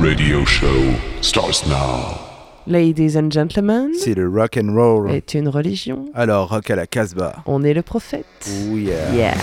[0.00, 2.18] radio show starts now.
[2.66, 5.10] Ladies and gentlemen, C'est le rock and roll.
[5.10, 6.06] est une religion.
[6.14, 7.36] Alors, rock à la Casbah.
[7.46, 8.24] On est le prophète.
[8.70, 9.12] Oh yeah.
[9.14, 9.34] Yeah.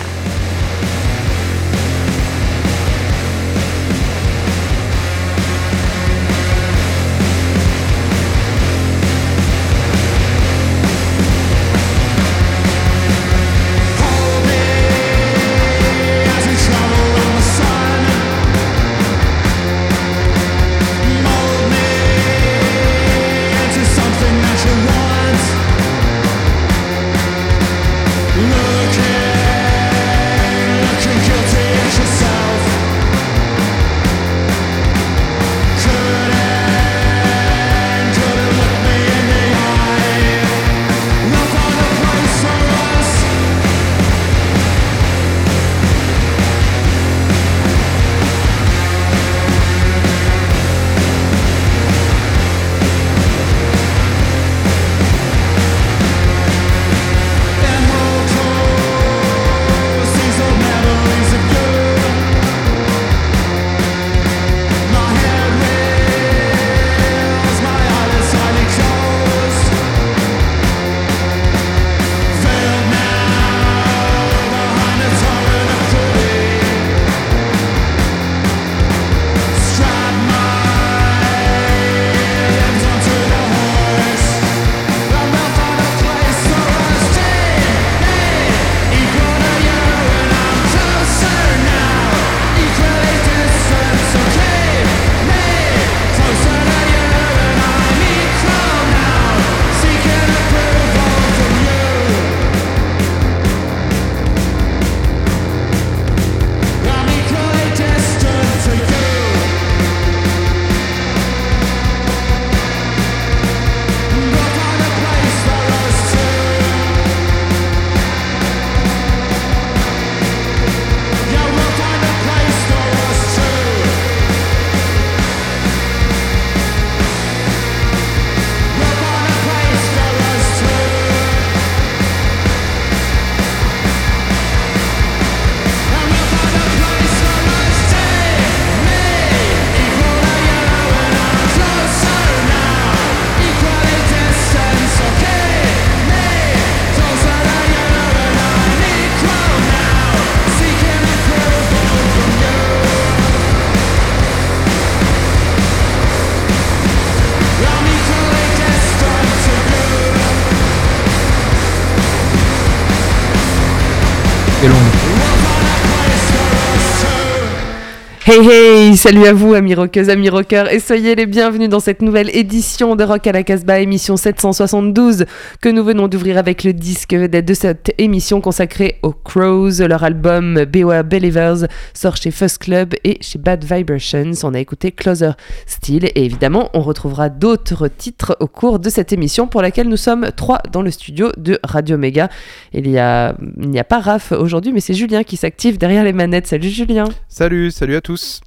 [168.27, 172.01] Hey hey, salut à vous amis rockeuses, amis rockers et soyez les bienvenus dans cette
[172.01, 175.25] nouvelle édition de Rock à la Casbah, émission 772
[175.61, 179.85] que nous venons d'ouvrir avec le disque de cette émission consacrée aux Crows.
[179.87, 184.31] Leur album Beware Believers sort chez First Club et chez Bad Vibrations.
[184.43, 185.31] On a écouté Closer
[185.65, 189.97] Still et évidemment on retrouvera d'autres titres au cours de cette émission pour laquelle nous
[189.97, 192.29] sommes trois dans le studio de Radio Méga.
[192.73, 196.13] Il y a, n'y a pas Raph aujourd'hui mais c'est Julien qui s'active derrière les
[196.13, 196.47] manettes.
[196.47, 198.41] Salut Julien Salut, salut à tous.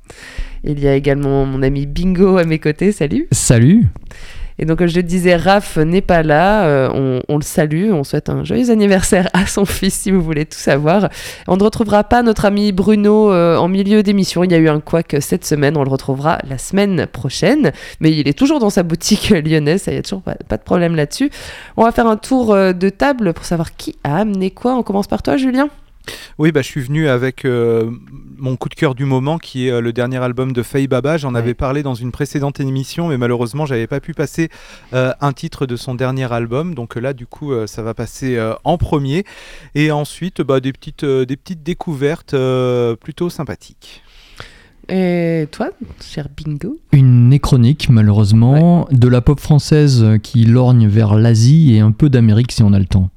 [0.64, 3.26] Il y a également mon ami Bingo à mes côtés, salut.
[3.32, 3.86] Salut.
[4.60, 7.92] Et donc, comme je le disais, Raph n'est pas là, euh, on, on le salue,
[7.92, 11.08] on souhaite un joyeux anniversaire à son fils si vous voulez tout savoir.
[11.48, 14.68] On ne retrouvera pas notre ami Bruno euh, en milieu d'émission, il y a eu
[14.68, 18.68] un couac cette semaine, on le retrouvera la semaine prochaine, mais il est toujours dans
[18.68, 21.30] sa boutique lyonnaise, il n'y a toujours pas, pas de problème là-dessus.
[21.78, 24.74] On va faire un tour euh, de table pour savoir qui a amené quoi.
[24.74, 25.70] On commence par toi, Julien
[26.38, 27.90] Oui, bah, je suis venu avec euh,
[28.38, 31.16] mon coup de cœur du moment qui est euh, le dernier album de Faye Baba.
[31.18, 31.38] J'en Ouais.
[31.40, 34.48] avais parlé dans une précédente émission, mais malheureusement, j'avais pas pu passer
[34.94, 36.74] euh, un titre de son dernier album.
[36.74, 39.24] Donc là, du coup, euh, ça va passer euh, en premier.
[39.74, 44.02] Et ensuite, bah, des, petites, euh, des petites découvertes euh, plutôt sympathiques.
[44.88, 45.68] Et toi,
[46.02, 46.76] cher Bingo?
[46.90, 52.50] Une néchronique, malheureusement, de la pop française qui lorgne vers l'Asie et un peu d'Amérique
[52.50, 53.08] si on a le temps.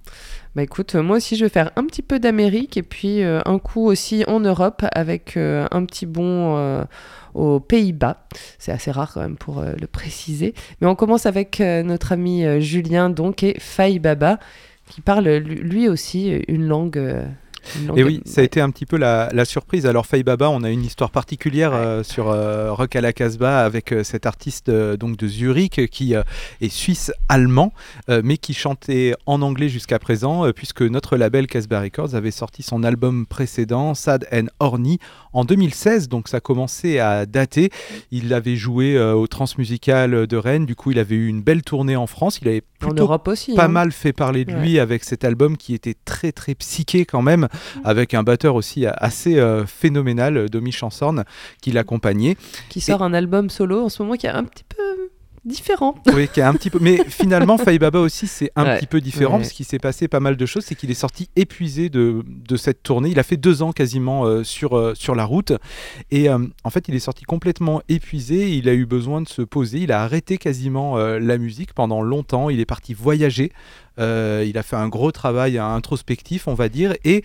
[0.56, 3.42] Bah écoute, euh, moi aussi je vais faire un petit peu d'Amérique et puis euh,
[3.46, 6.86] un coup aussi en Europe avec euh, un petit bond
[7.34, 8.28] aux Pays-Bas.
[8.60, 10.54] C'est assez rare quand même pour le préciser.
[10.80, 14.38] Mais on commence avec notre ami Julien donc et Faye Baba
[14.90, 17.02] qui parle lui aussi une langue.
[17.90, 19.86] Euh, Et oui, ça a été un petit peu la, la surprise.
[19.86, 23.64] Alors Faye Baba, on a une histoire particulière euh, sur euh, Rock à la Casbah
[23.64, 26.24] avec euh, cet artiste euh, donc de Zurich euh, qui euh,
[26.62, 27.74] est suisse-allemand,
[28.10, 32.32] euh, mais qui chantait en anglais jusqu'à présent, euh, puisque notre label Casbah Records avait
[32.32, 35.00] sorti son album précédent, Sad and Horny,
[35.34, 37.70] en 2016, donc ça commençait à dater.
[38.12, 41.96] Il avait joué au Transmusical de Rennes, du coup il avait eu une belle tournée
[41.96, 42.40] en France.
[42.42, 43.68] Il avait plutôt en Europe aussi, pas hein.
[43.70, 47.48] mal fait parler de lui avec cet album qui était très très psyché quand même,
[47.84, 51.24] avec un batteur aussi assez phénoménal, Domi Chansorn,
[51.62, 52.38] qui l'accompagnait.
[52.70, 54.73] Qui sort un album solo en ce moment qui a un petit peu
[55.46, 55.96] différent.
[56.14, 56.80] Oui, qui est un petit peu.
[56.80, 60.20] Mais finalement, Faye Baba aussi, c'est un petit peu différent parce qu'il s'est passé pas
[60.20, 60.64] mal de choses.
[60.66, 63.10] C'est qu'il est sorti épuisé de, de, cette tournée.
[63.10, 65.54] Il a fait deux ans quasiment euh, sur, euh, sur la route.
[66.12, 68.52] Et euh, en fait, il est sorti complètement épuisé.
[68.52, 69.80] Il a eu besoin de se poser.
[69.80, 72.50] Il a arrêté quasiment la musique pendant longtemps.
[72.50, 73.52] Il est parti voyager.
[73.98, 76.94] il a fait un gros travail introspectif, on va dire.
[77.04, 77.24] Et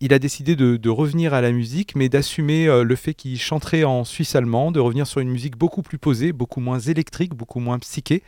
[0.00, 3.84] il a décidé de, revenir à la musique, mais d'assumer euh, le fait qu'il chanterait
[3.84, 7.60] en suisse allemand, de revenir sur une musique beaucoup plus posée, beaucoup moins électrique, beaucoup
[7.60, 8.22] moins psyché.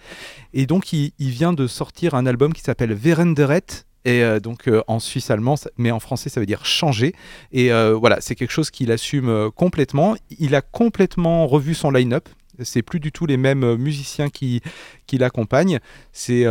[0.54, 4.82] Et donc, il, vient de sortir un album qui s'appelle Verenderet, et euh, donc euh,
[4.86, 7.14] en suisse allemand, mais en français ça veut dire changer.
[7.52, 10.16] Et voilà, c'est quelque chose qu'il assume complètement.
[10.38, 12.28] Il a complètement revu son line-up.
[12.62, 14.62] C'est plus du tout les mêmes musiciens qui,
[15.12, 15.80] l'accompagnent.
[16.12, 16.46] C'est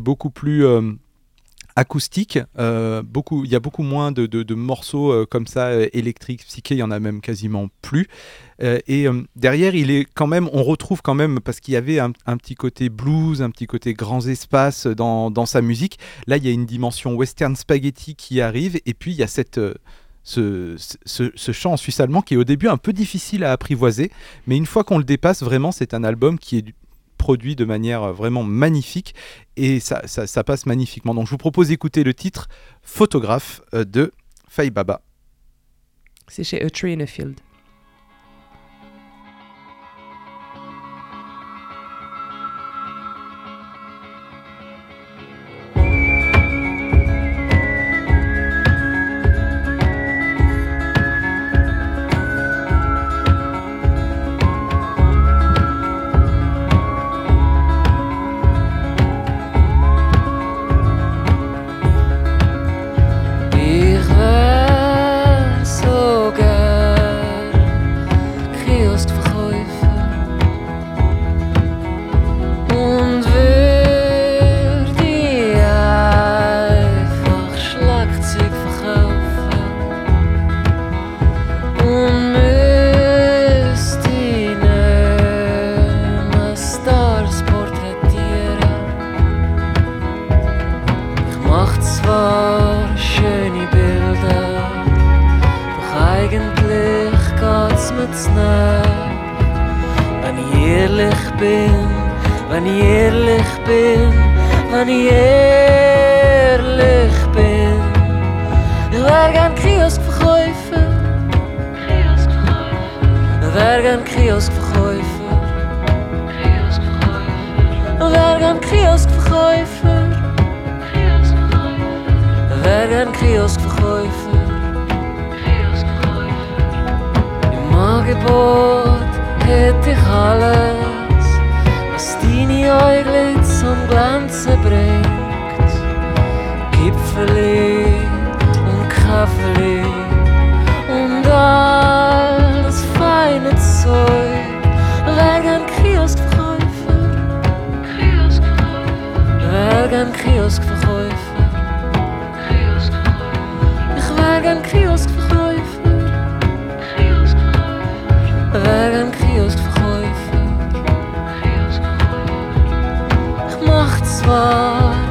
[0.00, 0.64] beaucoup plus
[1.76, 2.38] acoustique.
[2.58, 6.74] Euh, beaucoup, il y a beaucoup moins de, morceaux euh, comme ça euh, électriques, psychés.
[6.74, 8.08] Il y en a même quasiment plus.
[8.60, 9.06] et
[9.36, 12.54] derrière, il est quand même, on retrouve quand même parce qu'il y avait un, petit
[12.54, 15.98] côté blues, un petit côté grands espaces dans, sa musique.
[16.26, 18.80] Là, il y a une dimension western spaghetti qui arrive.
[18.86, 19.60] Et puis il y a cette
[20.22, 20.74] ce,
[21.04, 24.10] ce, chant en suisse allemand qui est au début un peu difficile à apprivoiser,
[24.48, 26.64] mais une fois qu'on le dépasse, vraiment, c'est un album qui est
[27.26, 29.12] produit de manière euh, vraiment magnifique
[29.56, 31.12] et ça, ça, passe magnifiquement.
[31.12, 32.46] Donc je vous propose d'écouter le titre
[32.82, 34.12] Photographe euh, de
[34.48, 35.00] Faye Baba.
[36.28, 37.34] C'est chez A Tree in a Field.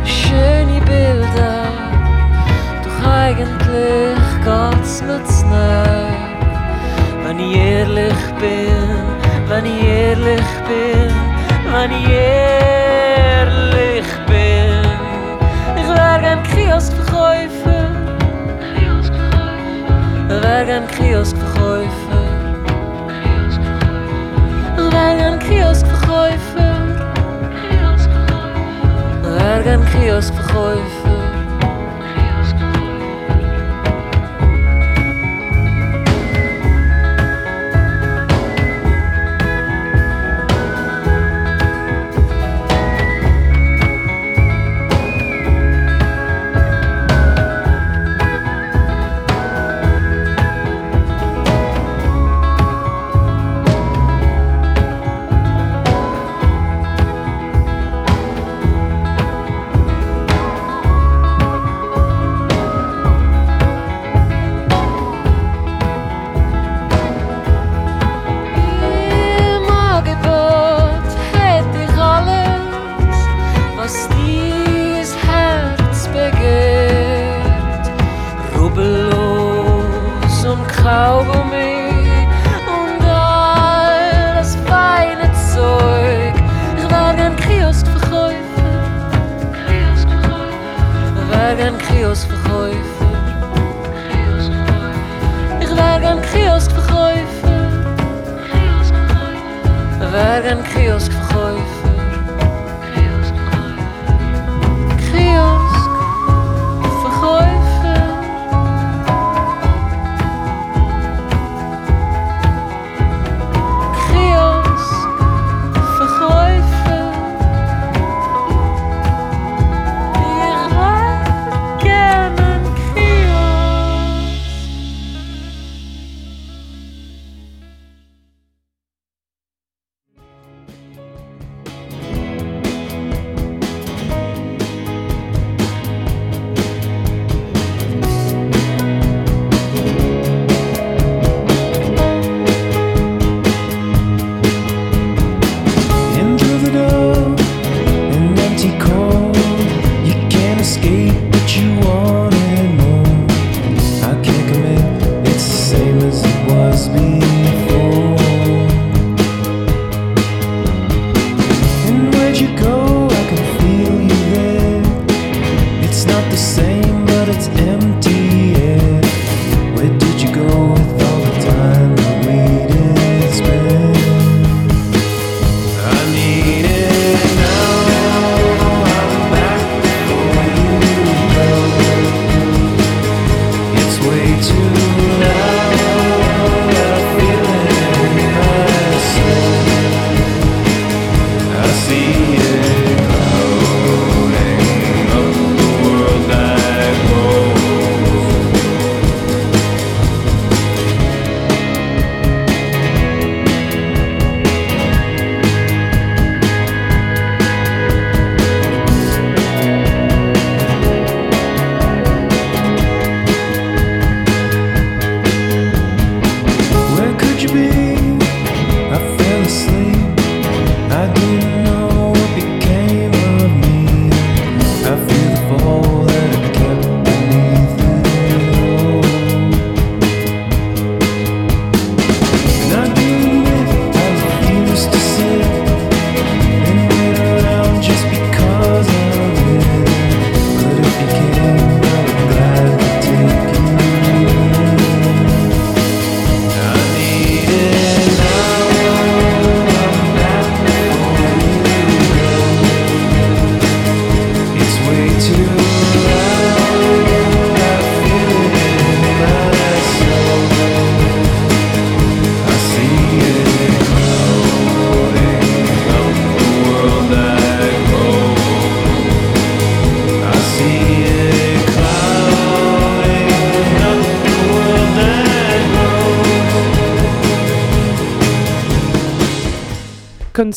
[0.04, 1.64] schöne Bilder,
[2.84, 7.24] doch eigentlich geht's mir's nicht.
[7.24, 11.12] Wenn ich ehrlich bin, wenn ich ehrlich bin,
[11.72, 12.55] wenn ich ehrlich bin.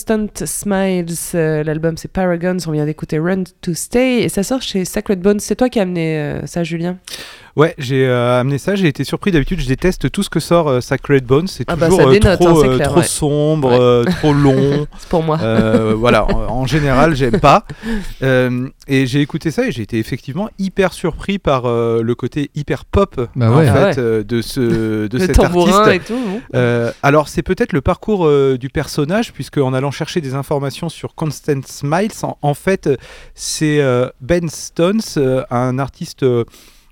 [0.08, 4.62] Constant Smiles, euh, l'album c'est Paragons, on vient d'écouter Run to Stay et ça sort
[4.62, 5.38] chez Sacred Bones.
[5.38, 6.96] C'est toi qui as amené euh, ça, Julien?
[7.58, 9.32] Ouais, j'ai euh, amené ça, j'ai été surpris.
[9.32, 11.48] D'habitude, je déteste tout ce que sort euh, Sacred Bones.
[11.48, 13.06] C'est Ah bah, toujours euh, dénote, trop, hein, c'est clair, trop ouais.
[13.06, 13.78] sombre, Ouais.
[13.80, 14.86] euh, trop long.
[14.96, 15.38] C'est pour moi.
[15.42, 17.64] Euh, voilà, en, en général, j'aime pas.
[18.22, 22.50] Euh, et j'ai écouté ça et j'ai été effectivement hyper surpris par euh, le côté
[22.54, 23.64] hyper pop Bah en ouais.
[23.66, 23.98] fait, Ah ouais.
[23.98, 24.60] euh, de, ce,
[25.08, 26.10] de le cet tambourin artiste.
[26.10, 26.40] et tout.
[26.54, 30.88] Euh, alors c'est peut-être le parcours euh, du personnage puisque en allant chercher des informations
[30.88, 32.88] sur Constant Smiles, en, en fait
[33.34, 36.44] c'est euh, Ben Stones, euh, un artiste euh,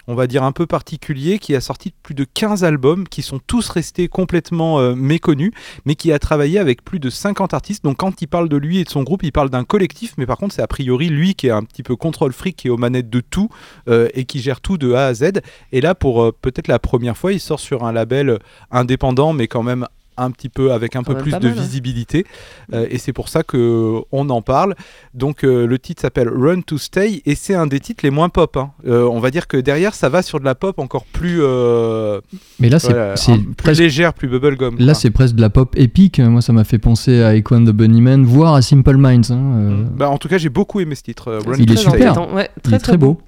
[0.06, 3.40] on va dire un peu particulier qui a sorti plus de 15 albums qui sont
[3.44, 5.52] tous restés complètement euh, méconnus
[5.84, 7.84] mais qui a travaillé avec plus de 50 artistes.
[7.84, 10.26] Donc quand il parle de lui et de son groupe il parle d'un collectif mais
[10.26, 12.70] par contre c'est a priori lui qui est un petit peu contrôle fric qui est
[12.70, 13.48] aux manettes de tout
[13.88, 15.40] euh, et qui gère tout de A à Z.
[15.72, 18.38] Et là pour euh, peut-être la première fois il sort sur un label
[18.70, 19.86] indépendant mais quand même
[20.16, 21.60] un petit peu avec un Quand peu plus de mal, hein.
[21.62, 22.24] visibilité
[22.72, 24.74] Euh, et c'est pour ça que on en parle
[25.14, 28.28] donc euh, le titre s'appelle Run to Stay et c'est un des titres les moins
[28.28, 28.70] pop hein.
[28.86, 32.20] Euh, on va dire que derrière ça va sur de la pop encore plus euh,
[32.60, 33.80] Mais là, c'est voilà, c'est un- plus presque.
[33.80, 36.18] légère plus bubblegum Là, c'est presque de la pop épique.
[36.20, 39.30] Moi, ça m'a fait penser à and the Bunnymen, voire à Simple Minds.
[39.30, 41.72] hein, euh, Bah, en tout cas j'ai beaucoup aimé ce titre euh, Run Il to
[41.72, 41.98] est Très Stay.
[41.98, 42.34] super.
[42.34, 43.18] Ouais, Il très, est très beau.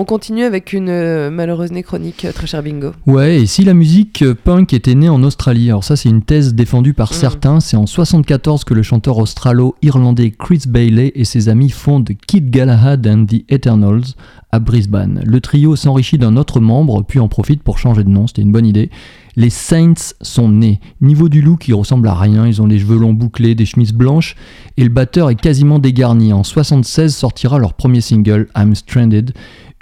[0.00, 2.92] On continue avec une euh, malheureuse néchronique, euh, très cher bingo.
[3.08, 6.22] Ouais, et si la musique euh, punk était née en Australie, alors ça c'est une
[6.22, 7.14] thèse défendue par Mm.
[7.14, 12.48] certains, c'est en 74 que le chanteur australo-irlandais Chris Bailey et ses amis fondent Kid
[12.48, 14.14] Galahad and the Eternals
[14.52, 15.20] à Brisbane.
[15.26, 18.52] Le trio s'enrichit d'un autre membre, puis en profite pour changer de nom, c'était une
[18.52, 18.90] bonne idée.
[19.36, 20.80] Les Saints sont nés.
[21.00, 23.92] Niveau du look, ils ressemblent à rien, ils ont les cheveux longs bouclés, des chemises
[23.92, 24.36] blanches,
[24.76, 26.32] et le batteur est quasiment dégarni.
[26.32, 29.32] En 76 sortira leur premier single, I'm Stranded,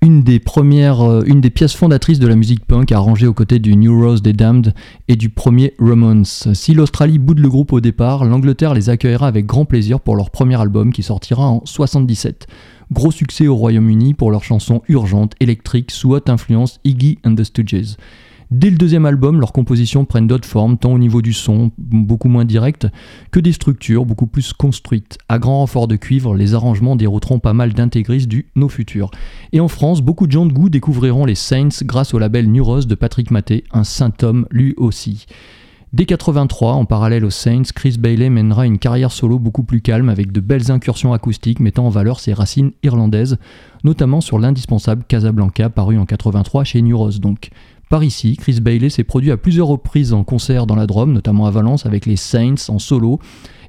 [0.03, 3.59] une des premières, euh, une des pièces fondatrices de la musique punk arrangée aux côtés
[3.59, 4.75] du New Rose des Damned
[5.09, 6.25] et du premier Ramones.
[6.25, 10.31] Si l'Australie boude le groupe au départ, l'Angleterre les accueillera avec grand plaisir pour leur
[10.31, 12.47] premier album qui sortira en 77.
[12.93, 17.45] Gros succès au Royaume-Uni pour leur chanson urgente, électrique, sous haute influence Iggy and the
[17.45, 17.97] Stooges.
[18.53, 22.29] Dès le deuxième album, leurs compositions prennent d'autres formes, tant au niveau du son, beaucoup
[22.29, 22.87] moins direct,
[23.33, 25.19] que des structures beaucoup plus construites.
[25.29, 29.11] À grand renfort de cuivre, les arrangements dérouteront pas mal d'intégristes du No Future.
[29.53, 32.63] Et en France, beaucoup de gens de goût découvriront les Saints grâce au label New
[32.63, 35.27] Rose de Patrick Maté, un saint homme lui aussi.
[35.93, 40.09] Dès 83, en parallèle aux Saints, Chris Bailey mènera une carrière solo beaucoup plus calme
[40.09, 43.39] avec de belles incursions acoustiques mettant en valeur ses racines irlandaises,
[43.83, 47.51] notamment sur l'indispensable Casablanca paru en 83 chez New donc.
[47.89, 51.47] Par ici, Chris Bailey s'est produit à plusieurs reprises en concert dans la Drôme, notamment
[51.47, 53.21] à Valence avec les Saints en solo,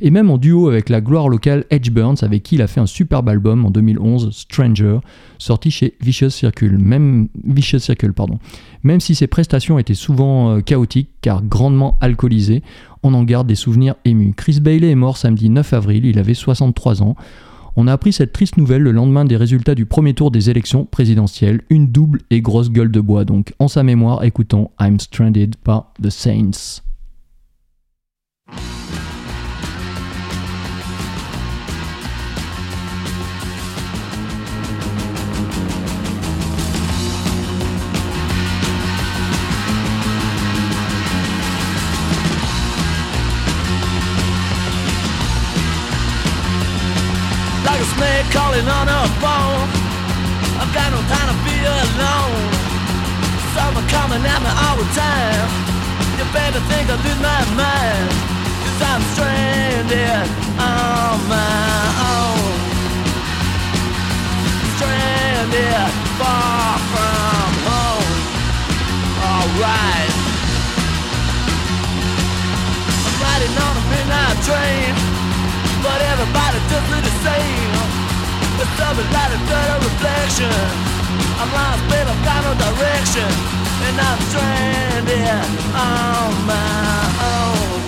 [0.02, 2.80] et même en duo avec la gloire locale Edge Burns, avec qui il a fait
[2.80, 4.98] un superbe album en 2011, Stranger,
[5.38, 6.80] sorti chez Vicious Circle.
[6.80, 7.28] Même,
[7.62, 8.40] Circle pardon.
[8.82, 12.64] même si ses prestations étaient souvent euh, chaotiques, car grandement alcoolisées,
[13.04, 14.34] on en garde des souvenirs émus.
[14.36, 17.16] Chris Bailey est mort samedi 9 avril, il avait 63 ans.
[17.80, 20.86] On a appris cette triste nouvelle le lendemain des résultats du premier tour des élections
[20.86, 23.54] présidentielles, une double et grosse gueule de bois donc.
[23.60, 26.87] En sa mémoire, écoutons I'm Stranded par The Saints.
[47.96, 49.68] A calling on a phone.
[50.60, 52.50] I've got no time to be alone.
[53.54, 55.50] Summer coming at me all the time.
[56.18, 58.10] You better think I lose my mind.
[58.64, 60.28] Cause I'm stranded
[60.60, 61.80] on my
[62.12, 62.54] own.
[64.76, 68.14] Stranded far from home.
[69.32, 70.12] Alright.
[73.06, 74.94] I'm riding on a midnight train.
[75.84, 77.77] But everybody does me the same
[78.60, 80.50] It's something like a dirty reflection.
[81.38, 83.30] I'm lost but I've got no direction.
[83.86, 85.46] And I'm stranded
[85.78, 87.80] on my own.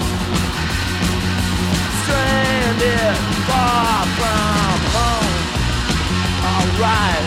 [2.06, 3.18] Stranded
[3.50, 5.36] far from home.
[6.54, 7.26] Alright.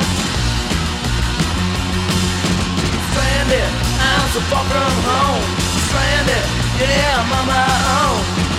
[3.10, 3.70] Stranded,
[4.06, 5.44] I'm so far from home.
[5.90, 6.44] Stranded,
[6.78, 7.66] yeah, I'm on my
[8.06, 8.51] own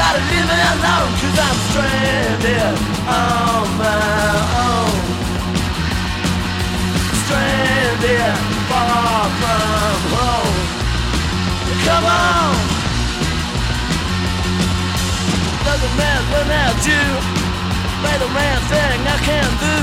[0.00, 4.32] gotta leave me alone Cause I'm stranded on my
[4.64, 4.92] own.
[7.22, 8.36] Stranded
[8.70, 10.58] far from home.
[11.84, 12.52] Come on.
[15.68, 17.06] Doesn't matter without you
[18.00, 19.78] Play the man thing I can't do.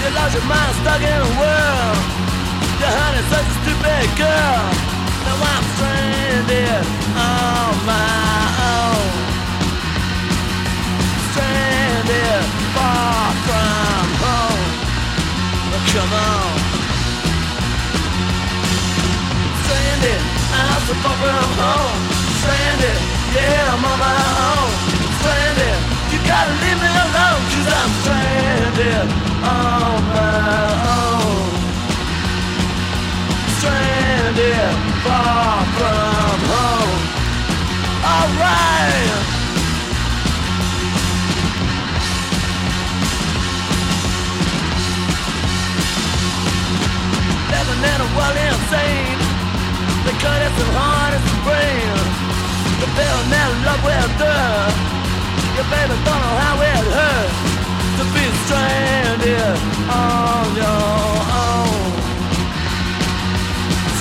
[0.00, 1.98] You lost your mind stuck in a world.
[2.80, 4.93] Your honey's such a stupid girl
[5.42, 6.84] I'm stranded
[7.16, 9.10] on my own.
[11.32, 12.44] Stranded
[12.74, 14.64] far from home.
[15.72, 16.50] Oh, Come on.
[19.64, 22.00] Stranded, I'm far from home.
[22.40, 22.98] Stranded,
[23.34, 24.72] yeah, I'm on my own.
[25.20, 25.78] Stranded,
[26.12, 29.06] you gotta leave me alone Cause I'm stranded
[29.42, 30.66] on my
[30.98, 31.46] own.
[33.58, 37.00] Stranded far from home.
[38.04, 39.10] Alright
[47.52, 49.18] Living in a world insane.
[50.04, 51.96] They cut it so hard as the brain
[52.80, 54.36] The bill never love will do.
[55.56, 57.40] Your baby don't know how it hurts
[57.96, 59.56] To be stranded
[59.88, 61.04] on your
[61.40, 62.03] own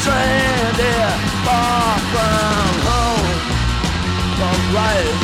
[0.03, 1.15] Stranded
[1.47, 3.27] far from home.
[4.43, 5.15] Alright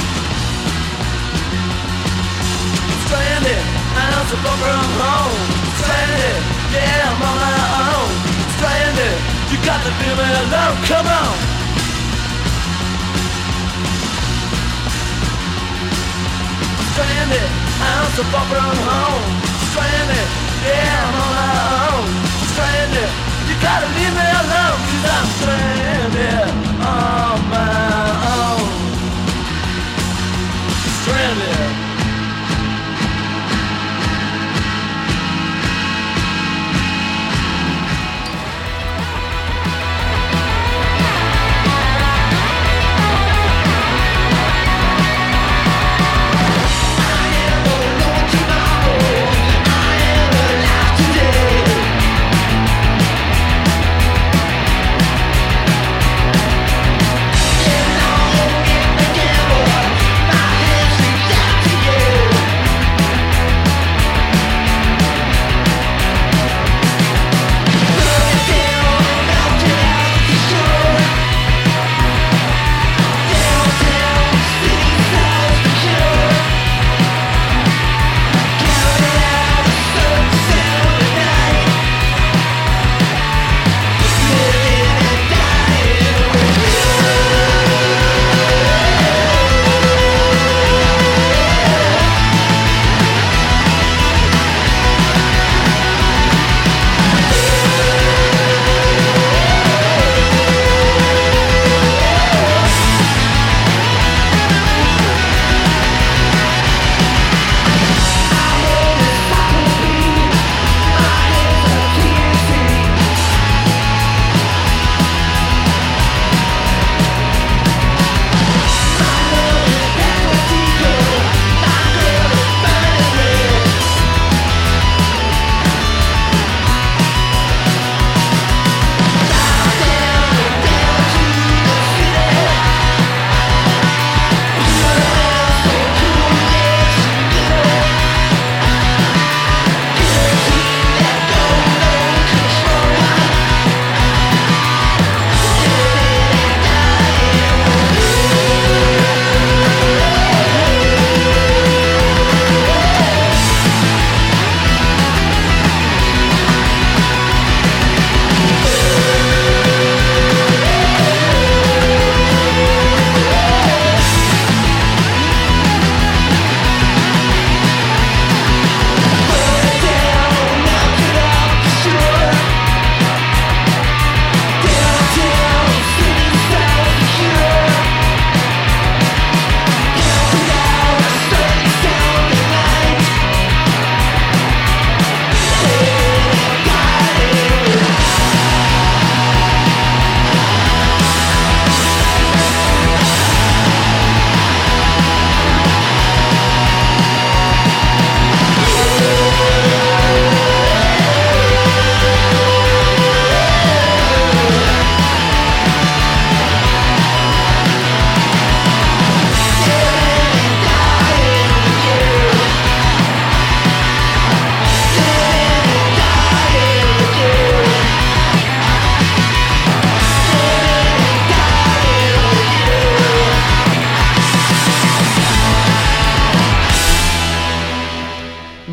[3.03, 3.63] Stranded,
[3.99, 5.35] I'm so far from home.
[5.83, 6.39] Stranded,
[6.71, 7.59] yeah, I'm on my
[7.91, 8.11] own.
[8.55, 9.15] Stranded,
[9.51, 11.35] you got to leave me alone, come on.
[16.95, 17.49] Stranded,
[17.83, 19.27] I'm so far from home.
[19.75, 20.27] Stranded,
[20.63, 21.51] yeah, I'm on my
[21.83, 22.07] own.
[22.55, 23.28] Stranded,
[23.61, 24.25] gotta leave me
[24.89, 26.49] Cause I'm stranded
[26.81, 27.71] on my
[28.35, 28.69] own.
[31.01, 31.78] Stranded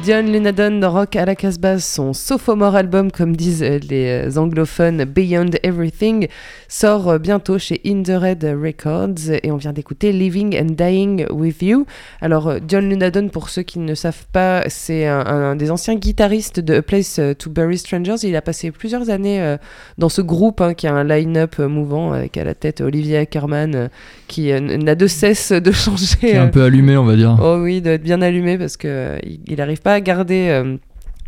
[0.07, 5.05] John Lunadon Rock à la Casbah, son sophomore album, comme disent euh, les euh, anglophones,
[5.05, 6.29] Beyond Everything,
[6.69, 11.27] sort euh, bientôt chez In the Red Records et on vient d'écouter Living and Dying
[11.33, 11.87] with You.
[12.21, 16.61] Alors, John Lunadon, pour ceux qui ne savent pas, c'est un, un des anciens guitaristes
[16.61, 18.16] de A Place to Bury Strangers.
[18.23, 19.57] Il a passé plusieurs années
[19.99, 23.90] dans ce groupe hein, qui a un line-up mouvant avec à la tête Olivia Ackerman
[24.29, 26.16] qui n'a de cesse de changer.
[26.21, 27.37] Qui est un peu allumé, on va dire.
[27.42, 30.49] Oh oui, doit être bien allumé parce que euh, il- il n'arrive pas à garder
[30.51, 30.77] euh,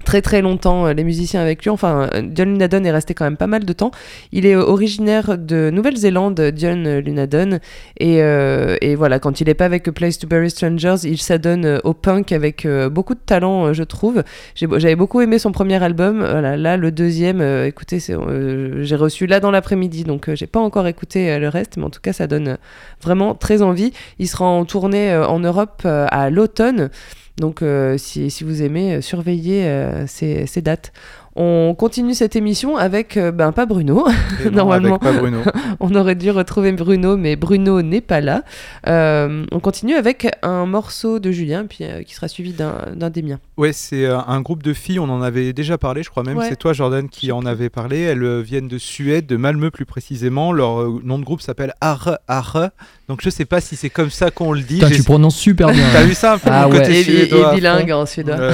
[0.04, 1.70] très très longtemps euh, les musiciens avec lui.
[1.70, 3.90] Enfin, euh, John Lunadon est resté quand même pas mal de temps.
[4.30, 7.58] Il est originaire de Nouvelle-Zélande, John Lunadon,
[7.98, 11.80] et, et voilà, quand il n'est pas avec A Place to Bury Strangers, il s'adonne
[11.82, 14.22] au punk avec beaucoup de talent, je trouve.
[14.54, 16.18] J'avais beaucoup aimé son premier album.
[16.18, 21.38] Voilà, là, le deuxième, écoutez, j'ai reçu là dans l'après-midi, donc j'ai pas encore écouté
[21.38, 22.58] le reste, mais en tout cas, ça donne
[23.02, 23.92] vraiment très envie.
[24.18, 26.90] Il sera en tournée en Europe à l'automne.
[27.38, 30.92] Donc, euh, si, si vous aimez, euh, surveillez euh, ces, ces dates.
[31.36, 34.08] On continue cette émission avec, ben, pas Bruno.
[34.44, 34.96] Et non, Normalement.
[34.96, 35.38] avec pas Bruno.
[35.80, 38.42] On aurait dû retrouver Bruno, mais Bruno n'est pas là.
[38.88, 43.10] Euh, on continue avec un morceau de Julien, puis euh, qui sera suivi d'un d'un
[43.10, 43.38] des miens.
[43.58, 46.38] Ouais, c'est euh, un groupe de filles, on en avait déjà parlé, je crois même.
[46.38, 46.48] Ouais.
[46.48, 47.98] C'est toi, Jordan, qui en avait parlé.
[48.00, 50.52] Elles euh, viennent de Suède, de Malmö plus précisément.
[50.52, 52.70] Leur euh, nom de groupe s'appelle Arre Arre.
[53.08, 54.76] Donc je sais pas si c'est comme ça qu'on le dit.
[54.78, 55.84] Putain, tu prononces super bien.
[55.92, 56.78] T'as vu ça un peu Ah ouais.
[56.78, 58.36] côté Et, et- et suédois à bilingue en suédois.
[58.36, 58.52] Euh,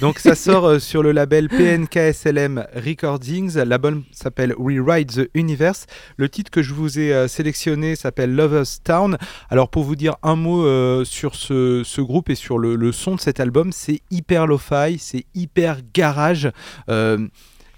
[0.00, 3.56] donc ça sort euh, sur le label PNKSLM Recordings.
[3.58, 5.86] L'album s'appelle Rewrite the Universe.
[6.16, 9.18] Le titre que je vous ai euh, sélectionné s'appelle Lovers Town.
[9.50, 12.92] Alors pour vous dire un mot euh, sur ce, ce groupe et sur le, le
[12.92, 16.50] son de cet album, c'est hyper lo-fi, c'est hyper garage.
[16.88, 17.28] Euh,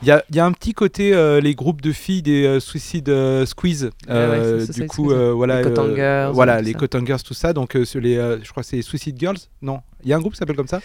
[0.03, 2.61] il y, a, y a un petit côté euh, les groupes de filles des euh,
[2.61, 7.53] Suicide euh, Squeeze ouais, du coup voilà Les Cotton Girls, voilà les Girls tout ça.
[7.53, 9.39] Donc euh, sur les euh, je crois que c'est Suicide Girls.
[9.63, 9.81] Non.
[10.05, 10.81] Il y a un groupe qui s'appelle comme ça?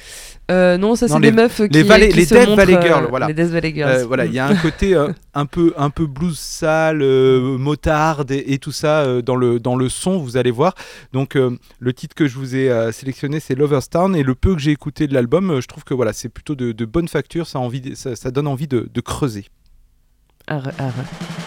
[0.77, 2.81] Non, ça c'est les- des meufs qui, les Valley- qui les se Death montrent, Valley
[2.81, 3.27] Girls, voilà.
[3.27, 4.03] Les Death Valley Girls.
[4.07, 4.95] Voilà, il y a un côté
[5.35, 7.03] un peu un peu blues sale,
[7.59, 10.73] motarde et, et tout ça dans le dans le son, vous allez voir.
[11.13, 14.15] Donc le titre que je vous ai sélectionné, c'est Lovers Town.
[14.15, 16.71] Et le peu que j'ai écouté de l'album, je trouve que voilà, c'est plutôt de,
[16.71, 19.45] de bonne facture, ça envie, ça, ça donne envie de, de creuser.
[20.47, 21.42] Arre, arre.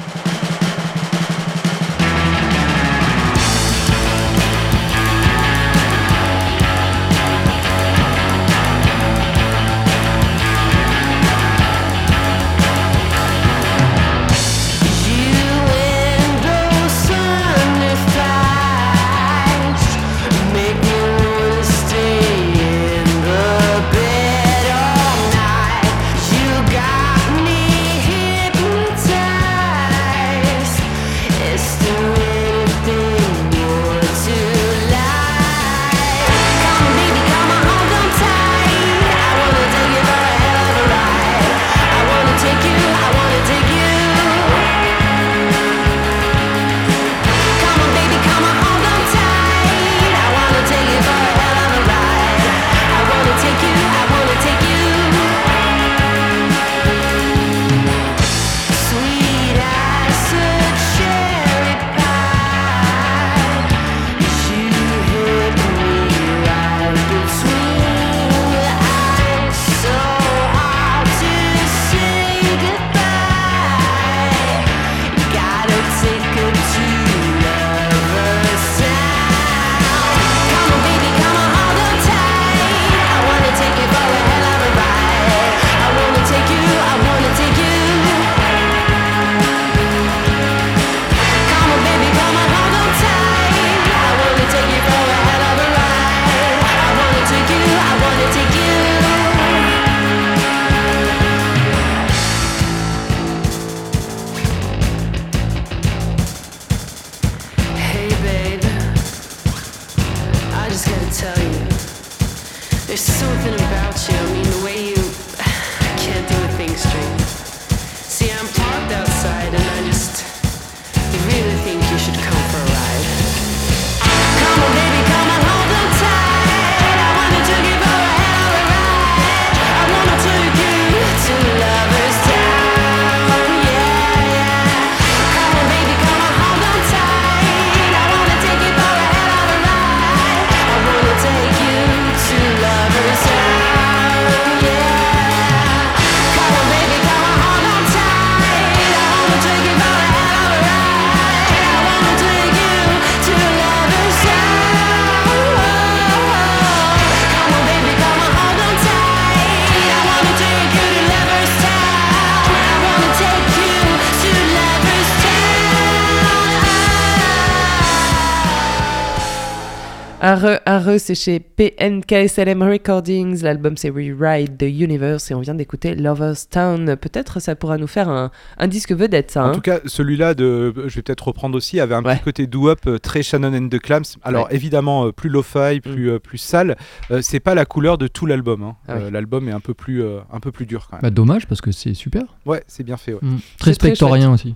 [170.98, 173.42] C'est chez PNKSLM Recordings.
[173.42, 176.96] L'album c'est Rewrite the Universe et on vient d'écouter Lovers Town.
[176.96, 179.44] Peut-être ça pourra nous faire un, un disque vedette, ça.
[179.44, 179.52] En hein.
[179.52, 182.14] tout cas, celui-là, de, je vais peut-être reprendre aussi, avait un Ouais.
[182.14, 184.04] petit côté doo-up euh, très Shannon and the Clams.
[184.22, 186.76] Alors évidemment, euh, plus lo-fi, plus, euh, plus sale.
[187.20, 188.62] C'est pas la couleur de tout l'album.
[188.62, 188.76] hein.
[188.87, 188.90] Mm.
[188.90, 189.11] Ah oui.
[189.12, 191.02] L'album est un peu plus, un peu plus dur quand même.
[191.02, 192.22] Bah, dommage parce que c'est super.
[192.46, 193.12] Ouais, c'est bien fait.
[193.14, 193.20] ouais.
[193.22, 193.38] Mm.
[193.59, 194.54] Très spectorien aussi.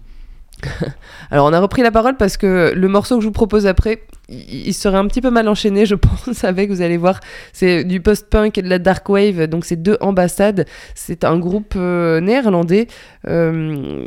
[1.31, 4.03] Alors on a repris la parole parce que le morceau que je vous propose après,
[4.31, 7.21] il, serait un petit peu mal enchaîné, je pense, avec, vous allez voir,
[7.53, 10.67] c'est du post-punk et de la dark wave, donc c'est deux ambassades.
[10.95, 12.87] C'est un groupe euh, néerlandais
[13.29, 14.07] euh,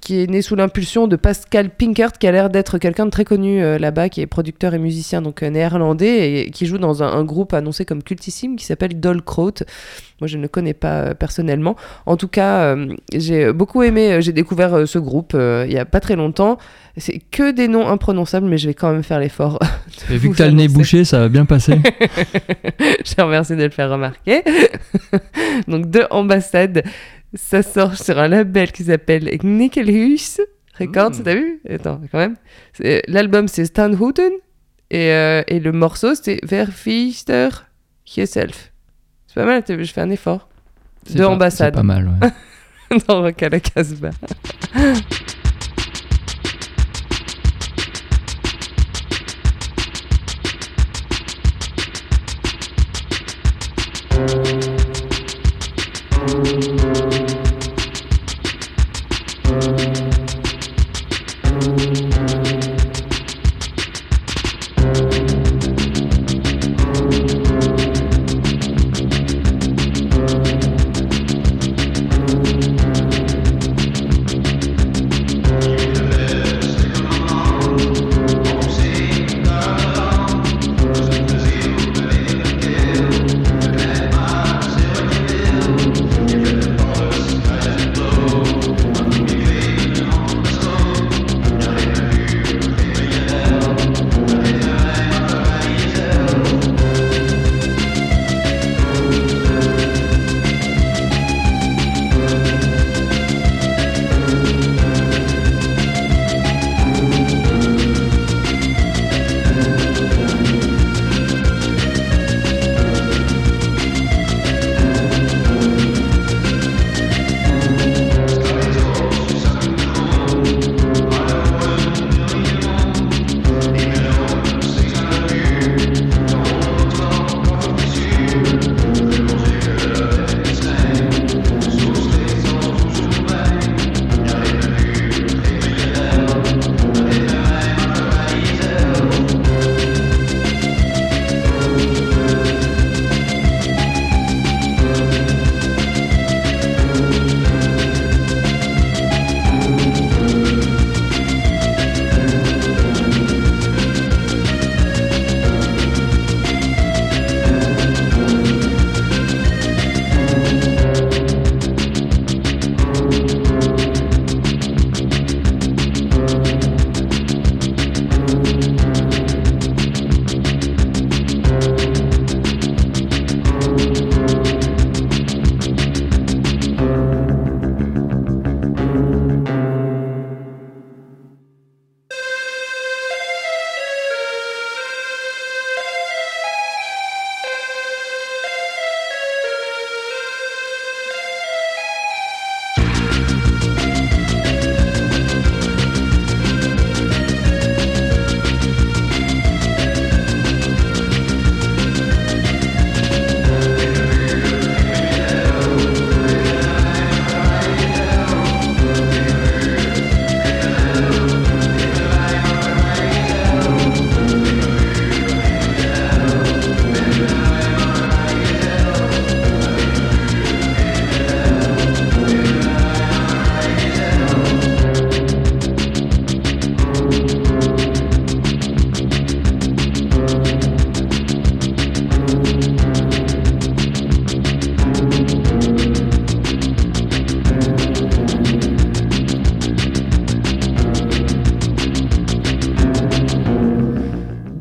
[0.00, 3.24] qui est né sous l'impulsion de Pascal Pinkert, qui a l'air d'être quelqu'un de très
[3.24, 7.24] connu euh, là-bas, qui est producteur et musicien donc néerlandais et qui joue dans un,
[7.24, 9.54] groupe annoncé comme cultissime qui s'appelle Dolkraut.
[10.20, 11.74] Moi je ne connais pas personnellement.
[12.04, 12.76] En tout cas,
[13.14, 16.58] j'ai beaucoup aimé, j'ai découvert ce groupe il y a pas très longtemps.
[16.96, 19.58] C'est que des noms imprononçables, mais je vais quand même faire l'effort.
[20.08, 21.78] de Et vu que t'as le nez bouché, ça va bien passer.
[23.04, 24.42] je te remercie de le faire remarquer.
[25.68, 26.84] Donc, deux ambassades.
[27.34, 30.36] Ça sort sur un label qui s'appelle Nickelhuis
[30.78, 31.22] Records, Mm.
[31.24, 31.60] t'as vu?
[31.68, 32.36] Attends, quand même.
[33.08, 34.30] L'album, c'est Stan Houghton.
[34.90, 37.48] Et, euh, et le morceau, c'est Verfister
[38.16, 38.72] Yourself.
[39.26, 40.48] C'est pas mal, je fais un effort.
[41.10, 41.74] Deux pas- ambassades.
[41.74, 42.98] C'est pas mal, ouais.
[43.08, 44.10] dans Rock à la Casbah.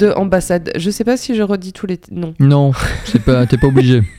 [0.03, 0.71] De Ambassade.
[0.75, 2.33] Je sais pas si je redis tous les noms.
[2.39, 2.73] Non,
[3.05, 4.01] c'est pas, t'es pas obligé.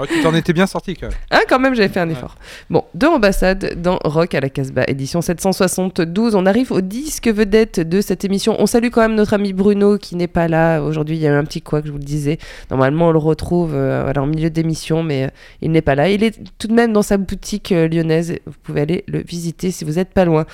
[0.00, 1.16] Oh, tu t'en étais bien sorti quand même.
[1.30, 2.34] Ah, quand même, j'avais fait un effort.
[2.68, 6.34] Bon, de Ambassade dans Rock à la Casbah, édition 772.
[6.34, 8.56] On arrive au disque vedette de cette émission.
[8.58, 10.80] On salue quand même notre ami Bruno qui n'est pas là.
[10.80, 12.38] Aujourd'hui, il y a eu un petit quoi que je vous le disais.
[12.72, 15.28] Normalement, on le retrouve euh, voilà, en milieu d'émission, mais euh,
[15.62, 16.08] il n'est pas là.
[16.08, 18.34] Il est tout de même dans sa boutique euh, lyonnaise.
[18.46, 20.44] Vous pouvez aller le visiter si vous n'êtes pas loin.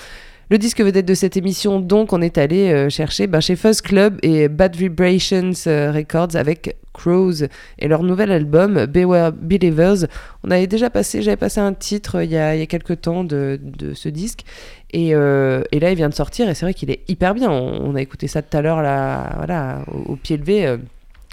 [0.50, 3.80] Le disque vedette de cette émission, donc, on est allé euh, chercher ben, chez Fuzz
[3.80, 7.44] Club et Bad Vibrations euh, Records avec Crows
[7.78, 10.08] et leur nouvel album Beware Believers.
[10.42, 13.60] On avait déjà passé, j'avais passé un titre euh, il y a, quelques temps de,
[13.94, 14.40] ce disque.
[14.92, 17.48] Et, là, il vient de sortir et c'est vrai qu'il est hyper bien.
[17.48, 20.78] On, a écouté ça tout à l'heure, là, voilà, au pied levé.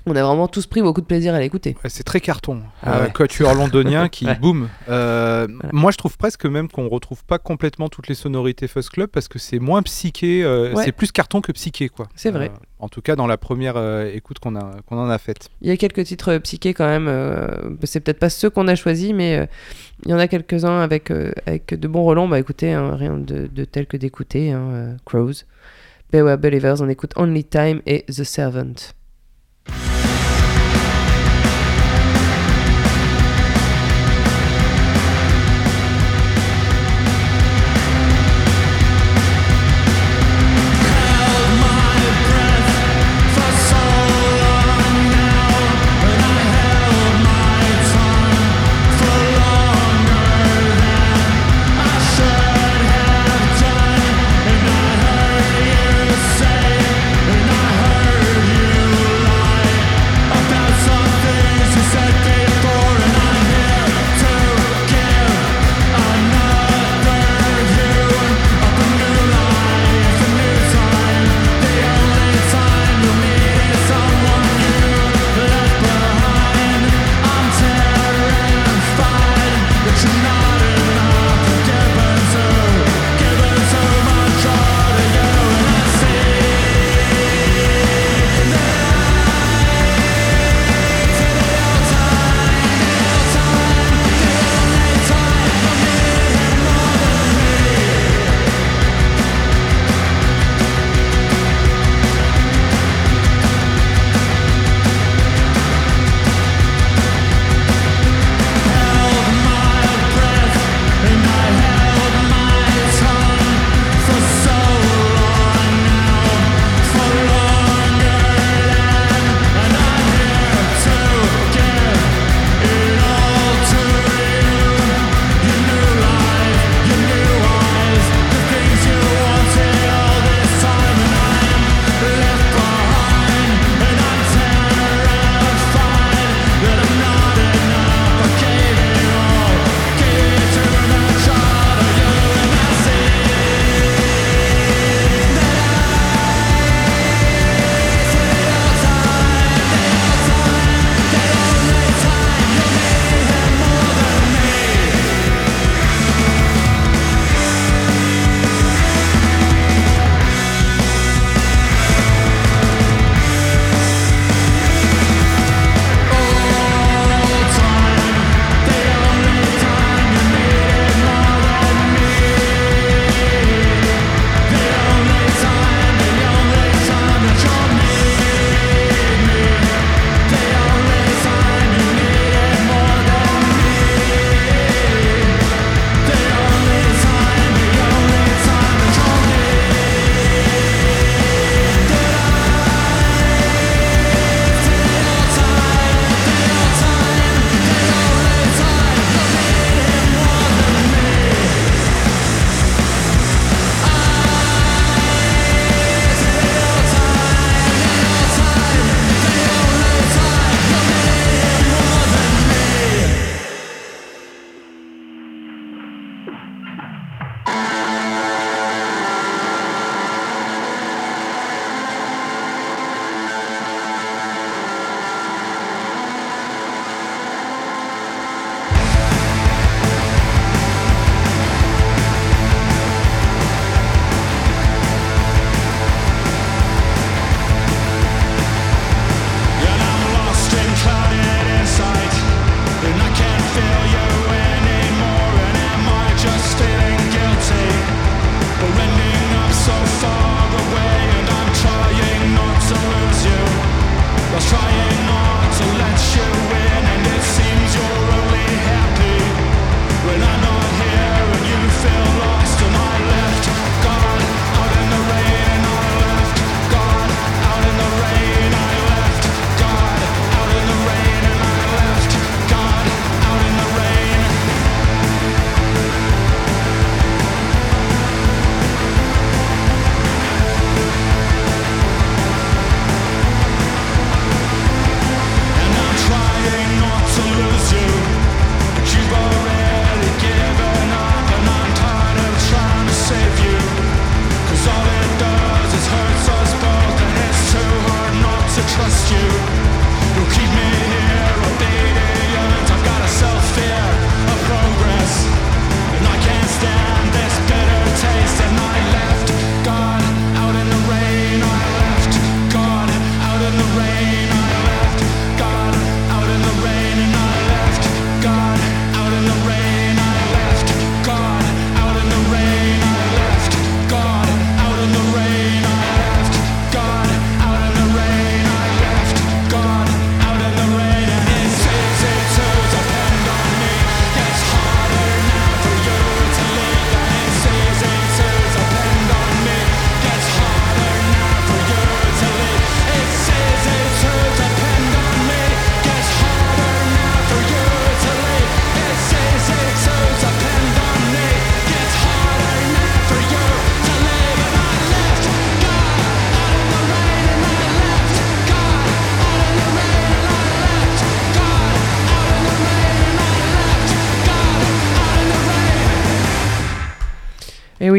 [0.07, 1.75] On a vraiment tous pris beaucoup de plaisir à l'écouter.
[1.83, 2.61] Ouais, c'est très carton.
[2.81, 3.11] Ah Euh, ouais.
[3.11, 4.35] Quatuor londonien qui Ouais.
[4.35, 4.69] boum.
[4.89, 5.69] Euh, Voilà.
[5.73, 9.27] Moi, je trouve presque même qu'on retrouve pas complètement toutes les sonorités Fuzz Club parce
[9.27, 10.43] que c'est moins psyché.
[10.43, 10.73] euh.
[10.83, 12.07] C'est plus carton que psyché, quoi.
[12.15, 12.51] C'est vrai.
[12.79, 13.75] En tout cas, dans la première
[14.13, 15.49] écoute qu'on a qu'on en a faite.
[15.61, 17.77] Il y a quelques titres psychés quand même.
[17.83, 19.47] c'est peut-être pas ceux qu'on a choisis, mais
[20.05, 21.11] il y en a quelques-uns avec,
[21.45, 22.27] avec de bons relents.
[22.27, 24.51] Bah écoutez, hein, rien de, de tel que d'écouter.
[24.51, 25.43] Hein, Crows,
[26.11, 28.75] Beware Believers, on écoute Only Time et The Servant.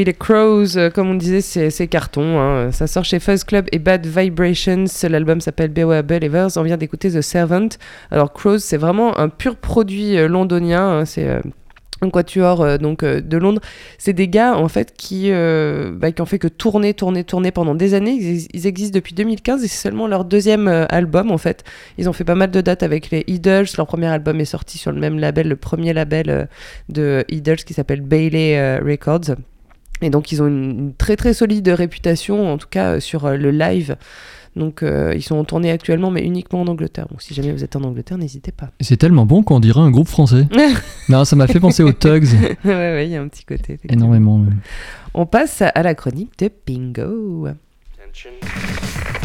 [0.09, 2.41] Les Crows, euh, comme on disait, c'est carton.
[2.41, 2.73] hein.
[2.73, 4.87] Ça sort chez Fuzz Club et Bad Vibrations.
[5.09, 6.49] L'album s'appelle Beware Believers.
[6.57, 7.69] On vient d'écouter The Servant.
[8.11, 11.01] Alors, Crows, c'est vraiment un pur produit euh, londonien.
[11.01, 11.05] hein.
[11.05, 11.29] C'est.
[11.29, 11.41] euh,
[12.01, 13.61] un quatuor euh, donc euh, de Londres,
[13.99, 17.51] c'est des gars en fait qui euh, bah, qui ont fait que tourner, tourner, tourner
[17.51, 18.47] pendant des années.
[18.55, 21.65] Ils, existent depuis 2015 et c'est seulement leur deuxième euh, album en fait.
[21.99, 23.67] Ils ont fait pas mal de dates avec les Idols.
[23.77, 26.45] Leur premier album est sorti sur le même label, le premier label euh,
[26.89, 29.35] de Idols qui s'appelle Bailey euh, Records.
[30.03, 33.37] Et donc ils ont une, très très solide réputation, en tout cas euh, sur euh,
[33.37, 33.97] le live.
[34.57, 37.07] Donc euh, ils sont en tournée actuellement, mais uniquement en Angleterre.
[37.09, 38.71] Donc si jamais vous êtes en Angleterre, n'hésitez pas.
[38.81, 40.47] C'est tellement bon qu'on dirait un groupe français.
[41.09, 42.27] non, ça m'a fait penser aux Tugs
[42.65, 43.79] ouais, ouais, il y a un petit côté.
[43.89, 44.39] énormément.
[44.39, 44.59] même.
[45.15, 47.45] On passe à la chronique de Bingo.
[47.45, 49.18] B-I-N-G-O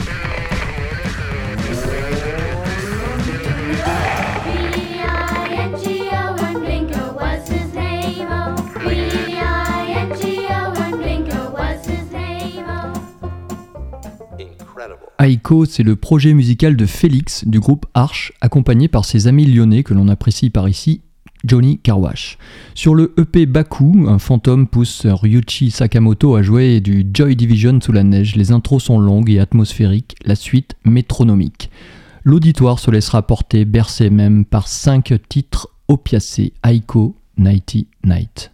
[15.19, 19.83] Aiko, c'est le projet musical de Félix du groupe Arch, accompagné par ses amis lyonnais
[19.83, 21.01] que l'on apprécie par ici,
[21.45, 22.37] Johnny Carwash.
[22.73, 27.91] Sur le EP Baku, un fantôme pousse Ryuichi Sakamoto à jouer du Joy Division sous
[27.91, 28.35] la neige.
[28.35, 31.69] Les intros sont longues et atmosphériques, la suite métronomique.
[32.23, 36.53] L'auditoire se laissera porter, bercé même par cinq titres opiacés.
[36.63, 38.51] Aiko, Nighty Night.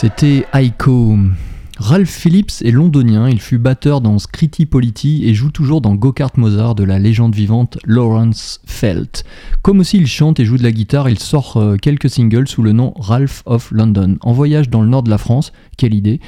[0.00, 1.16] C'était Aiko.
[1.76, 6.36] Ralph Phillips est londonien, il fut batteur dans Scritti Politti et joue toujours dans Go-Kart
[6.36, 9.24] Mozart de la légende vivante Lawrence Felt.
[9.62, 12.62] Comme aussi il chante et joue de la guitare, il sort euh, quelques singles sous
[12.62, 14.18] le nom Ralph of London.
[14.20, 16.20] En voyage dans le nord de la France, quelle idée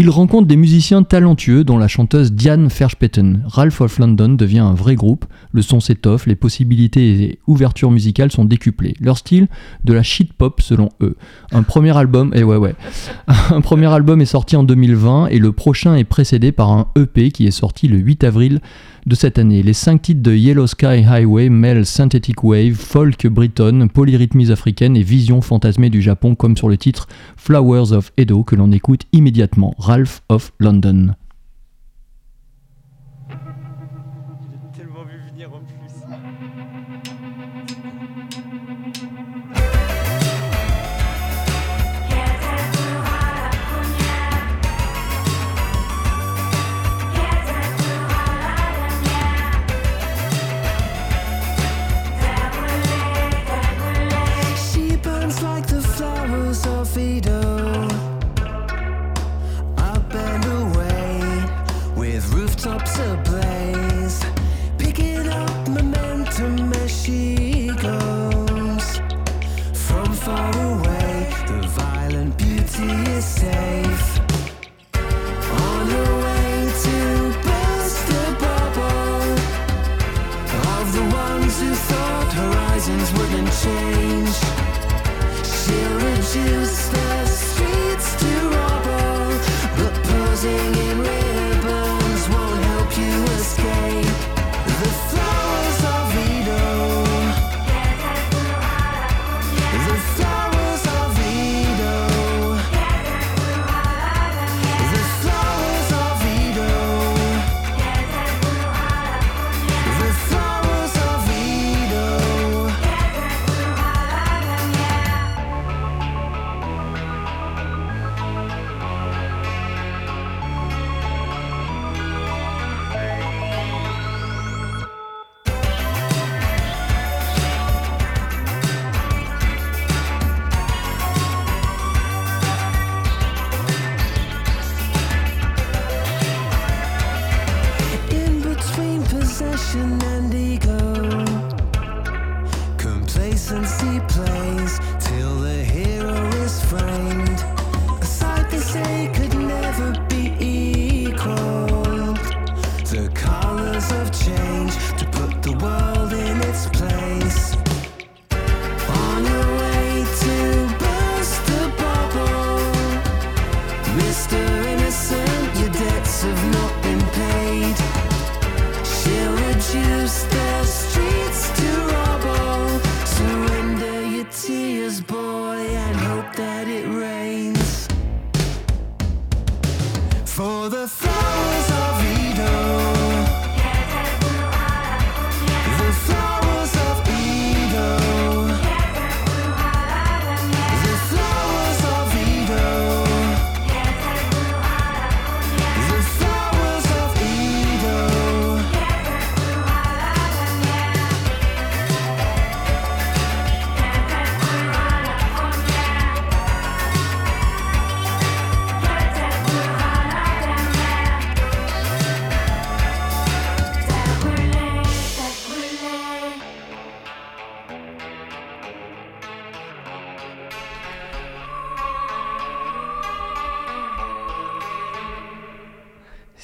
[0.00, 3.42] Il rencontre des musiciens talentueux dont la chanteuse Diane Verschpetten.
[3.46, 8.30] Ralph of London devient un vrai groupe, le son s'étoffe, les possibilités et ouvertures musicales
[8.30, 8.94] sont décuplées.
[9.00, 9.48] Leur style,
[9.82, 11.16] de la shit pop selon eux.
[11.50, 12.74] Un premier album, ouais,
[13.26, 17.32] un premier album est sorti en 2020 et le prochain est précédé par un EP
[17.32, 18.60] qui est sorti le 8 avril
[19.06, 19.62] de cette année.
[19.62, 25.02] Les cinq titres de Yellow Sky Highway mêlent synthetic wave, folk bretonne, polyrythmies africaines et
[25.02, 29.74] vision fantasmée du Japon comme sur le titre Flowers of Edo que l'on écoute immédiatement,
[29.78, 31.14] Ralph of London.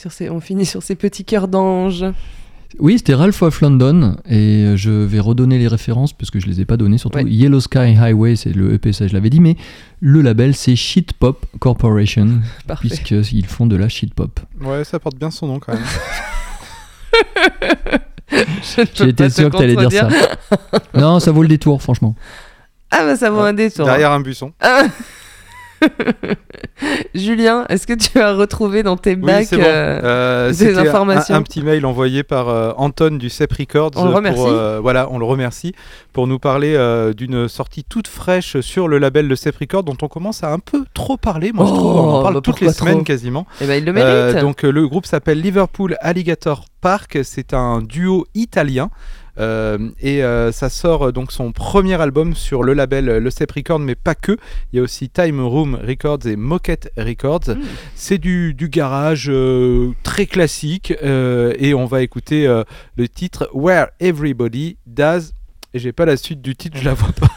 [0.04, 2.04] Sur ces, on finit sur ces petits cœurs d'ange.
[2.78, 6.46] Oui, c'était Ralph of London et euh, je vais redonner les références parce que je
[6.46, 7.16] les ai pas données surtout.
[7.16, 7.24] Ouais.
[7.24, 9.56] Yellow Sky Highway, c'est le EP, ça je l'avais dit, mais
[10.00, 12.88] le label c'est Shit Pop Corporation Parfait.
[12.88, 14.40] puisqu'ils font de la shit pop.
[14.60, 15.82] Ouais, ça porte bien son nom quand même.
[18.28, 20.10] Te sûr que t'allais dire ça.
[20.94, 22.14] non, ça vaut le détour, franchement.
[22.90, 23.86] Ah bah ça vaut un détour.
[23.86, 24.52] Derrière un buisson.
[24.60, 24.82] Ah.
[27.14, 29.60] Julien, est-ce que tu as retrouvé dans tes Oui, bacs bon.
[29.60, 31.34] euh, Euh, des informations.
[31.34, 33.92] Un, un petit mail envoyé par euh, Anton du CEP Records.
[33.96, 34.42] On le pour, remercie.
[34.46, 35.72] euh, voilà, on le remercie
[36.12, 36.74] pour nous parler
[37.16, 40.58] d'une sortie toute fraîche sur le label de CEP Records dont on commence à un
[40.58, 41.52] peu trop parler.
[41.52, 41.96] Moi, je Oh, trouve.
[41.96, 43.46] On en parle bah toutes les semaines quasiment.
[43.60, 44.38] Eh ben, il le mérite.
[44.40, 47.18] donc le groupe s'appelle Liverpool Alligator Park.
[47.22, 48.90] C'est un duo italien.
[49.38, 53.50] Euh, et euh, ça sort euh, donc son premier album sur le label Le Cep
[53.52, 54.36] Records, mais pas que.
[54.72, 57.48] Il y a aussi Time Room Records et Moquette Records.
[57.48, 57.60] Mm.
[57.94, 59.30] C'est du, du garage
[60.02, 62.46] très classique et on va écouter
[62.96, 65.32] le titre Where Everybody Does.
[65.72, 67.28] Et j'ai pas la suite du titre, je la vois pas.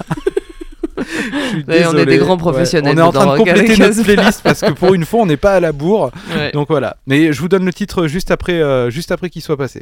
[1.67, 4.41] Ouais, on est des grands Ouais, professionnels On est en train de compléter notre playlist
[4.43, 6.11] parce que pour une fois, on n'est pas à la bourre.
[6.35, 6.51] Ouais.
[6.51, 6.97] Donc voilà.
[7.05, 9.81] Mais je vous donne le titre juste après, euh, juste après qu'il soit passé.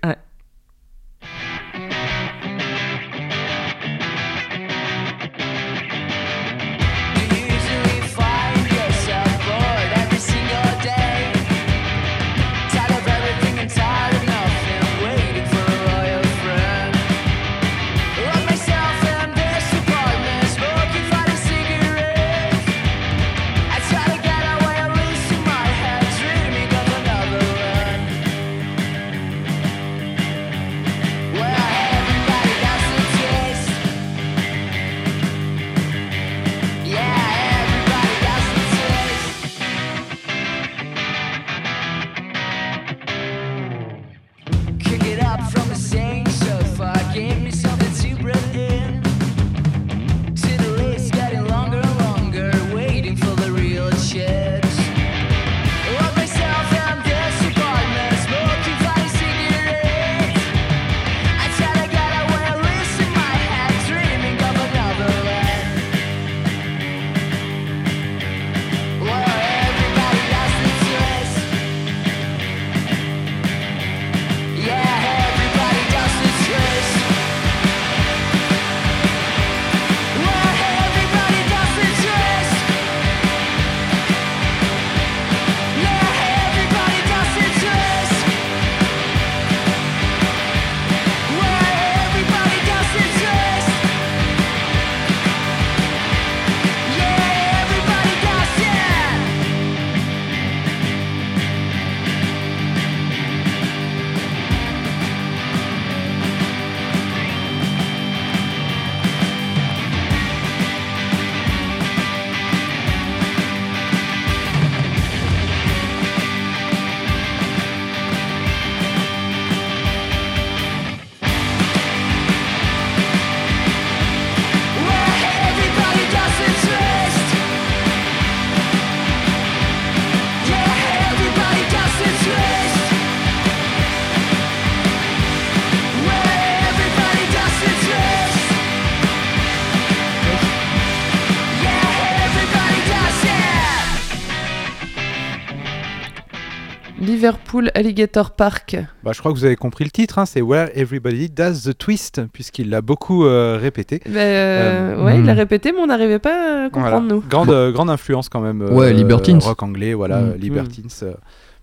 [147.56, 148.78] Liverpool Alligator Park.
[149.04, 150.20] Bah, je crois que vous avez compris le titre.
[150.20, 154.02] hein, c'est Where Everybody Does the Twist, puisqu'il l'a beaucoup euh, répété.
[154.06, 155.26] Ben, euh, ouais, il hmm.
[155.28, 157.00] l'a répété, mais on n'arrivait pas à comprendre, Voilà.
[157.02, 157.24] nous.
[157.30, 158.62] Grande, euh, grande influence quand même.
[158.62, 159.40] Ouais, Libertines.
[159.40, 160.30] Rock anglais, voilà, Mm.
[160.32, 160.90] euh, Libertines.
[161.04, 161.14] euh,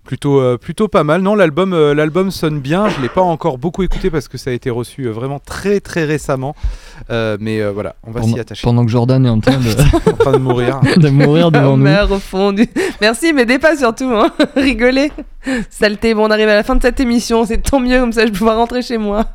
[0.03, 1.21] Plutôt, euh, plutôt pas mal.
[1.21, 2.89] Non, l'album, euh, l'album sonne bien.
[2.89, 5.79] Je l'ai pas encore beaucoup écouté parce que ça a été reçu euh, vraiment très
[5.79, 6.55] très récemment.
[7.09, 8.63] Euh, mais euh, voilà, on va s'y Pendant, attacher.
[8.63, 10.81] pendant que Jordan est en train de, En train de mourir.
[10.97, 11.83] de mourir devant nous.
[11.83, 12.67] Mère au fond du...
[13.01, 14.31] Merci, m'aidez pas surtout, hein.
[14.55, 15.11] Rigolez.
[15.69, 18.21] Saleté, bon, on arrive à la fin de cette émission, c'est tant mieux, comme ça
[18.21, 19.25] je vais pouvoir rentrer chez moi.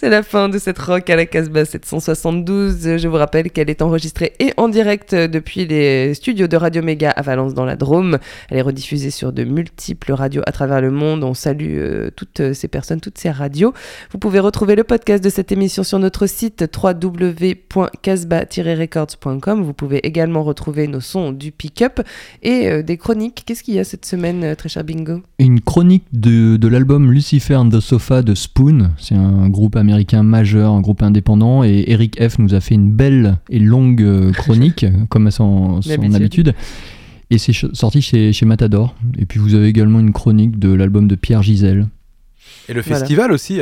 [0.00, 2.96] c'est la fin de cette rock à la Casbah 772.
[2.96, 7.10] Je vous rappelle qu'elle est enregistrée et en direct depuis les studios de Radio Méga
[7.10, 8.18] à Valence dans la Drôme.
[8.48, 11.22] Elle est rediffusée sur de multiples radios à travers le monde.
[11.24, 13.72] On salue euh, toutes ces personnes, toutes ces radios.
[14.10, 19.62] Vous pouvez retrouver le podcast de cette émission sur notre site www.casbah-records.com.
[19.62, 22.00] Vous pouvez également retrouver nos sons du pick-up
[22.42, 23.44] et euh, des chroniques.
[23.46, 25.22] Qu'est-ce qu'il y a cette semaine, euh, très cher Bingo?
[25.38, 28.90] Une chronique de, de l'album Lucifer and the Sofa de Spoon.
[28.98, 31.64] C'est un groupe américain majeur, un groupe indépendant.
[31.64, 32.38] Et Eric F.
[32.38, 36.54] nous a fait une belle et longue euh, chronique, comme à son, son habitude.
[37.30, 38.94] Et c'est sorti chez, chez Matador.
[39.18, 41.86] Et puis vous avez également une chronique de l'album de Pierre Gisèle.
[42.68, 42.98] Et le Voilà.
[43.00, 43.60] festival aussi.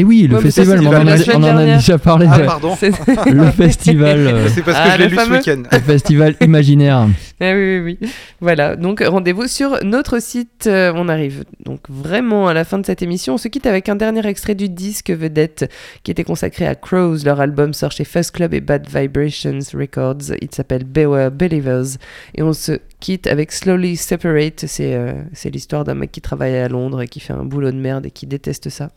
[0.00, 2.26] Et oui, le Ouais, festival, on en, a, on en a déjà parlé.
[2.30, 2.76] Ah pardon.
[3.26, 5.42] Le festival, euh, C'est parce que Ah, je l'ai le lu fameux.
[5.42, 5.62] ce week-end.
[5.72, 7.08] le festival imaginaire.
[7.40, 8.08] Ah oui, oui, oui.
[8.40, 10.66] Voilà, donc rendez-vous sur notre site.
[10.68, 13.34] Euh, on arrive donc vraiment à la fin de cette émission.
[13.34, 15.68] On se quitte avec un dernier extrait du disque Vedette
[16.04, 17.16] qui était consacré à Crows.
[17.24, 20.32] Leur album sort chez Fuzz Club et Bad Vibrations Records.
[20.40, 21.96] Il s'appelle Beware Believers.
[22.36, 24.64] Et on se quitte avec Slowly Separate.
[24.68, 27.72] C'est euh, c'est l'histoire d'un mec qui travaille à Londres et qui fait un boulot
[27.72, 28.90] de merde et qui déteste ça.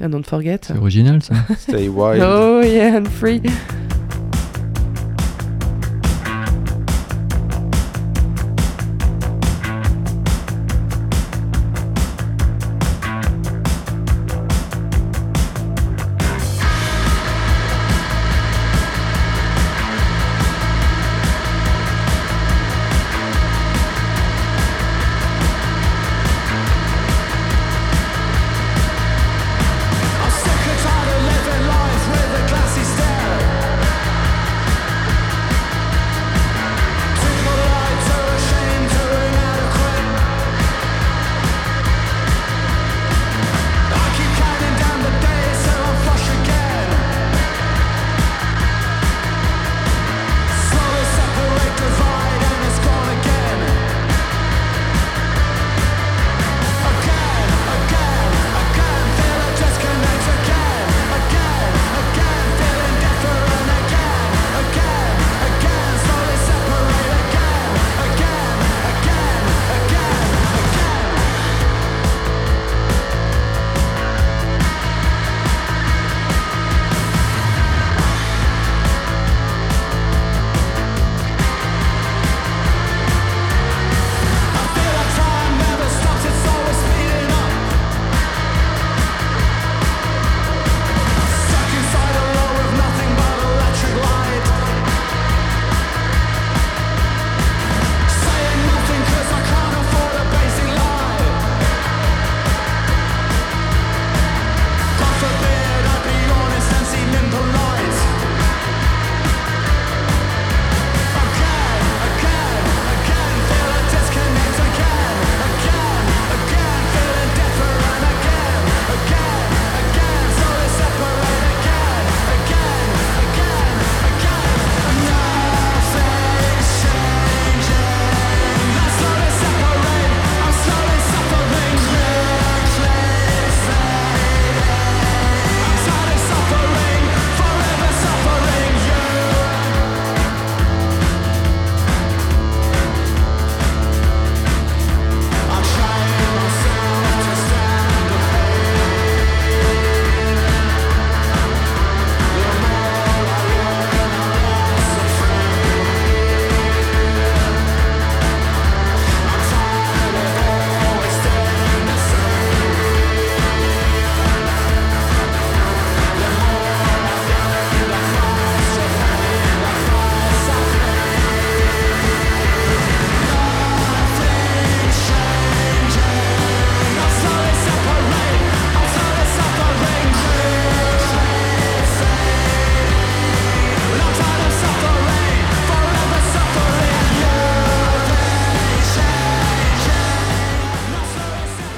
[0.00, 0.58] Ah, don't forget.
[0.62, 1.34] C'est original ça.
[1.58, 2.20] Stay wild.
[2.22, 3.40] Oh yeah, and free.